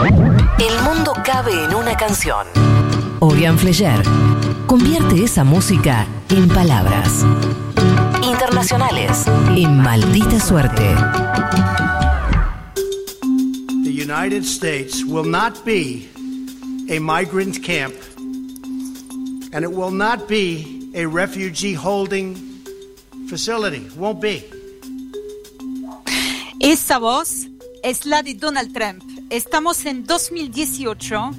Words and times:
El 0.00 0.82
mundo 0.84 1.12
cabe 1.24 1.64
en 1.64 1.74
una 1.74 1.96
canción. 1.96 2.46
Orián 3.18 3.58
Flecher 3.58 4.00
convierte 4.66 5.24
esa 5.24 5.42
música 5.42 6.06
en 6.28 6.48
palabras 6.48 7.24
internacionales 8.22 9.24
en 9.56 9.78
maldita 9.78 10.38
suerte. 10.38 10.94
The 13.82 13.90
United 13.90 14.44
States 14.44 15.04
will 15.04 15.28
not 15.28 15.64
be 15.64 16.08
a 16.88 17.00
migrant 17.00 17.60
camp 17.64 17.94
and 19.52 19.64
it 19.64 19.72
will 19.72 19.90
not 19.90 20.28
be 20.28 20.92
a 20.94 21.06
refugee 21.06 21.74
holding 21.74 22.36
facility. 23.28 23.88
Won't 23.96 24.20
be. 24.20 24.44
Esa 26.60 26.98
voz 26.98 27.48
es 27.82 28.06
la 28.06 28.22
de 28.22 28.34
Donald 28.34 28.72
Trump. 28.72 29.17
Estamos 29.30 29.84
en 29.84 30.06
2018. 30.06 31.32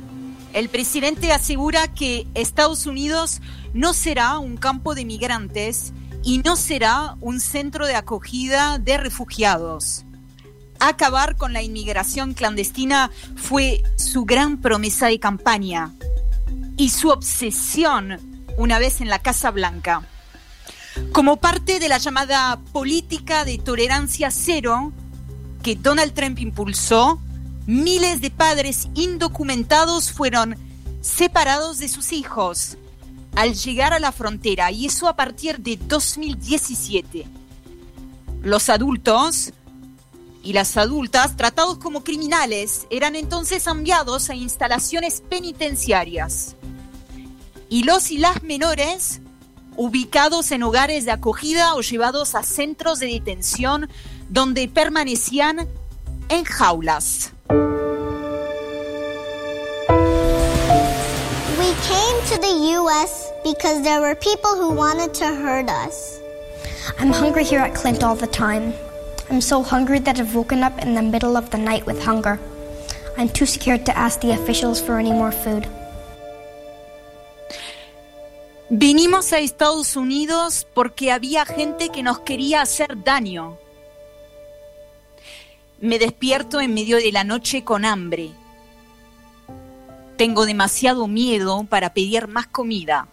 El 0.54 0.70
presidente 0.70 1.32
asegura 1.32 1.88
que 1.88 2.28
Estados 2.36 2.86
Unidos 2.86 3.42
no 3.74 3.94
será 3.94 4.38
un 4.38 4.58
campo 4.58 4.94
de 4.94 5.06
migrantes 5.06 5.92
y 6.24 6.38
no 6.38 6.56
será 6.56 7.16
un 7.20 7.40
centro 7.40 7.88
de 7.88 7.96
acogida 7.96 8.78
de 8.78 9.00
refugiados. 9.00 10.06
Acabar 10.80 11.36
con 11.36 11.52
la 11.52 11.64
inmigración 11.64 12.36
clandestina 12.36 13.10
fue 13.36 13.82
su 13.96 14.24
gran 14.24 14.62
promesa 14.62 15.08
de 15.08 15.20
campaña 15.20 15.92
y 16.78 16.90
su 16.90 17.10
obsesión 17.10 18.20
una 18.60 18.78
vez 18.78 19.02
en 19.02 19.10
la 19.10 19.18
Casa 19.18 19.50
Blanca. 19.50 20.04
Como 21.12 21.38
parte 21.38 21.80
de 21.80 21.90
la 21.90 21.98
llamada 21.98 22.60
política 22.72 23.46
de 23.46 23.58
tolerancia 23.58 24.30
cero 24.30 24.94
que 25.64 25.76
Donald 25.76 26.14
Trump 26.14 26.38
impulsó, 26.38 27.20
miles 27.70 28.20
de 28.20 28.32
padres 28.32 28.90
indocumentados 28.96 30.12
fueron 30.12 30.58
separados 31.02 31.78
de 31.78 31.88
sus 31.88 32.12
hijos 32.14 32.78
al 33.36 33.54
llegar 33.54 33.94
a 33.94 34.00
la 34.00 34.12
frontera 34.12 34.72
y 34.72 34.88
eso 34.88 35.08
a 35.08 35.16
partir 35.16 35.60
de 35.60 35.78
2017. 35.78 37.28
Los 38.42 38.70
adultos 38.70 39.54
y 40.42 40.54
las 40.54 40.78
adultas 40.78 41.38
tratados 41.38 41.78
como 41.78 42.04
criminales 42.04 42.88
eran 42.90 43.16
entonces 43.16 43.68
enviados 43.68 44.32
a 44.32 44.36
instalaciones 44.36 45.22
penitenciarias 45.30 46.56
y 47.70 47.84
los 47.84 48.10
y 48.10 48.18
las 48.18 48.42
menores 48.42 49.22
ubicados 49.78 50.52
en 50.52 50.64
hogares 50.64 51.06
de 51.06 51.12
acogida 51.12 51.76
o 51.76 51.82
llevados 51.82 52.34
a 52.34 52.42
centros 52.42 52.98
de 52.98 53.06
detención 53.06 53.88
donde 54.28 54.68
permanecían 54.68 55.68
en 56.30 56.44
jaulas. 56.46 57.34
The 62.42 62.72
U.S. 62.80 63.32
because 63.44 63.82
there 63.84 64.02
were 64.02 64.16
people 64.16 64.56
who 64.56 64.72
wanted 64.74 65.14
to 65.16 65.26
hurt 65.26 65.70
us. 65.70 66.20
I'm 67.00 67.12
hungry 67.12 67.44
here 67.44 67.60
at 67.60 67.76
Clint 67.76 68.04
all 68.04 68.16
the 68.16 68.28
time. 68.28 68.74
I'm 69.30 69.42
so 69.42 69.62
hungry 69.62 70.00
that 70.00 70.20
I've 70.20 70.34
woken 70.34 70.64
up 70.64 70.82
in 70.82 70.96
the 70.96 71.02
middle 71.02 71.38
of 71.38 71.50
the 71.52 71.58
night 71.58 71.86
with 71.86 72.02
hunger. 72.04 72.40
I'm 73.18 73.30
too 73.30 73.46
scared 73.46 73.86
to 73.86 73.98
ask 73.98 74.22
the 74.22 74.32
officials 74.32 74.82
for 74.82 74.98
any 74.98 75.12
more 75.12 75.32
food. 75.32 75.68
Vinimos 78.70 79.34
a 79.34 79.40
Estados 79.40 79.96
Unidos 79.96 80.66
porque 80.74 81.12
había 81.12 81.46
gente 81.46 81.90
que 81.90 82.04
nos 82.04 82.20
quería 82.20 82.62
hacer 82.62 83.04
daño. 83.04 83.58
Me 85.82 85.98
despierto 85.98 86.60
en 86.60 86.74
medio 86.74 86.98
de 86.98 87.12
la 87.12 87.24
noche 87.24 87.64
con 87.64 87.84
hambre. 87.84 88.32
Tengo 90.20 90.46
demasiado 90.46 91.08
miedo 91.08 91.64
para 91.70 91.94
pedir 91.94 92.28
más 92.28 92.46
comida. 92.46 93.08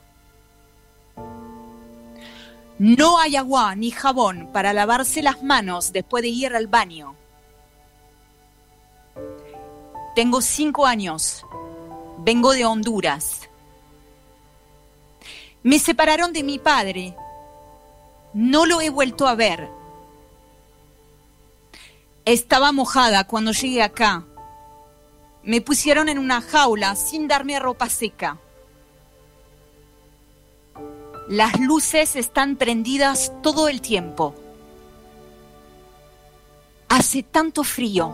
No 2.81 3.21
hay 3.21 3.37
agua 3.37 3.77
ni 3.77 3.93
jabón 3.93 4.51
para 4.53 4.73
lavarse 4.73 5.23
las 5.23 5.41
manos 5.41 5.93
después 5.93 6.23
de 6.23 6.31
ir 6.31 6.57
al 6.57 6.67
baño. 6.67 7.15
Tengo 10.17 10.41
cinco 10.41 10.85
años. 10.85 11.47
Vengo 12.19 12.55
de 12.55 12.67
Honduras. 12.67 13.49
Me 15.63 15.79
separaron 15.79 16.33
de 16.33 16.43
mi 16.43 16.59
padre. 16.59 17.15
No 18.35 18.67
lo 18.67 18.81
he 18.81 18.91
vuelto 18.91 19.29
a 19.29 19.37
ver. 19.37 19.69
Estaba 22.25 22.73
mojada 22.73 23.29
cuando 23.29 23.53
llegué 23.53 23.85
acá. 23.85 24.25
Me 25.47 25.61
pusieron 25.61 26.09
en 26.09 26.19
una 26.19 26.41
jaula 26.41 26.97
sin 26.97 27.29
darme 27.29 27.61
ropa 27.61 27.89
seca. 27.89 28.37
Las 31.29 31.61
luces 31.61 32.17
están 32.17 32.57
prendidas 32.57 33.33
todo 33.45 33.69
el 33.69 33.81
tiempo. 33.81 34.35
Hace 36.89 37.23
tanto 37.23 37.63
frío. 37.63 38.13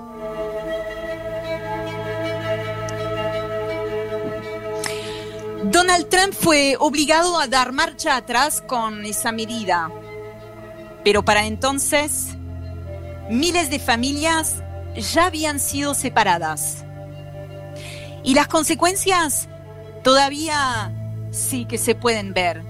Donald 5.64 6.10
Trump 6.10 6.34
fue 6.34 6.76
obligado 6.78 7.38
a 7.38 7.46
dar 7.46 7.72
marcha 7.72 8.16
atrás 8.16 8.60
con 8.60 9.06
esa 9.06 9.32
medida. 9.32 9.90
Pero 11.02 11.24
para 11.24 11.46
entonces, 11.46 12.36
miles 13.30 13.70
de 13.70 13.78
familias 13.78 14.62
ya 15.14 15.24
habían 15.26 15.60
sido 15.60 15.94
separadas. 15.94 16.84
Y 18.22 18.34
las 18.34 18.48
consecuencias 18.48 19.48
todavía 20.02 20.92
sí 21.30 21.64
que 21.64 21.78
se 21.78 21.94
pueden 21.94 22.34
ver. 22.34 22.62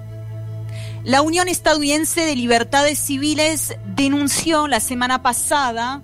La 1.04 1.22
Unión 1.22 1.48
Estadounidense 1.48 2.24
de 2.24 2.36
Libertades 2.36 2.98
Civiles 2.98 3.74
denunció 3.84 4.68
la 4.68 4.80
semana 4.80 5.22
pasada 5.22 6.02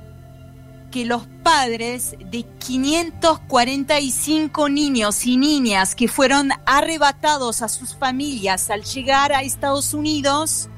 que 0.91 1.05
los 1.05 1.27
padres 1.43 2.17
de 2.19 2.47
545 2.59 4.69
niños 4.69 5.25
y 5.27 5.37
niñas 5.37 5.95
que 5.95 6.09
fueron 6.09 6.51
arrebatados 6.67 7.63
a 7.63 7.69
sus 7.69 7.95
familias 7.95 8.71
al 8.71 8.83
llegar 8.83 9.33
a 9.33 9.43
Estados 9.43 9.95
Unidos 9.95 10.69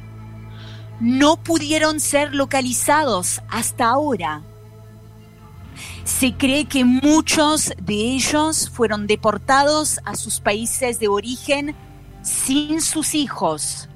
no 1.00 1.42
pudieron 1.42 2.00
ser 2.00 2.34
localizados 2.34 3.40
hasta 3.48 3.86
ahora. 3.86 4.42
Se 6.04 6.34
cree 6.34 6.66
que 6.66 6.84
muchos 6.84 7.72
de 7.80 7.94
ellos 7.94 8.70
fueron 8.70 9.06
deportados 9.06 10.00
a 10.04 10.16
sus 10.16 10.40
países 10.40 10.98
de 10.98 11.08
origen 11.08 11.74
sin 12.22 12.80
sus 12.80 13.14
hijos. 13.14 13.88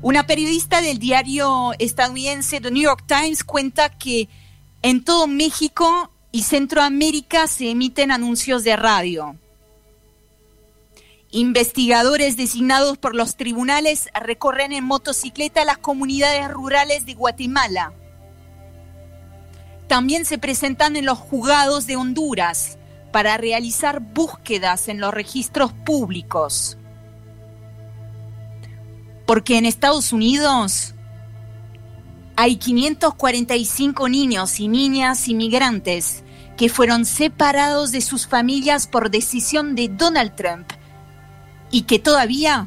Una 0.00 0.26
periodista 0.26 0.80
del 0.80 0.98
diario 0.98 1.72
estadounidense 1.78 2.60
The 2.60 2.70
New 2.70 2.82
York 2.82 3.04
Times 3.06 3.44
cuenta 3.44 3.90
que 3.90 4.28
en 4.82 5.04
todo 5.04 5.28
México 5.28 6.10
y 6.32 6.42
Centroamérica 6.42 7.46
se 7.46 7.70
emiten 7.70 8.10
anuncios 8.10 8.64
de 8.64 8.74
radio. 8.74 9.36
Investigadores 11.30 12.36
designados 12.36 12.98
por 12.98 13.14
los 13.14 13.36
tribunales 13.36 14.08
recorren 14.12 14.72
en 14.72 14.84
motocicleta 14.84 15.64
las 15.64 15.78
comunidades 15.78 16.50
rurales 16.50 17.06
de 17.06 17.14
Guatemala. 17.14 17.92
También 19.92 20.24
se 20.24 20.38
presentan 20.38 20.96
en 20.96 21.04
los 21.04 21.18
juzgados 21.18 21.86
de 21.86 21.96
Honduras 21.96 22.78
para 23.12 23.36
realizar 23.36 24.00
búsquedas 24.00 24.88
en 24.88 25.00
los 25.00 25.12
registros 25.12 25.74
públicos. 25.74 26.78
Porque 29.26 29.58
en 29.58 29.66
Estados 29.66 30.14
Unidos 30.14 30.94
hay 32.36 32.56
545 32.56 34.08
niños 34.08 34.60
y 34.60 34.68
niñas 34.68 35.28
inmigrantes 35.28 36.24
que 36.56 36.70
fueron 36.70 37.04
separados 37.04 37.92
de 37.92 38.00
sus 38.00 38.26
familias 38.26 38.86
por 38.86 39.10
decisión 39.10 39.74
de 39.74 39.88
Donald 39.88 40.34
Trump 40.34 40.70
y 41.70 41.82
que 41.82 41.98
todavía 41.98 42.66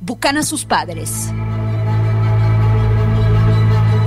buscan 0.00 0.36
a 0.36 0.44
sus 0.44 0.64
padres. 0.64 1.32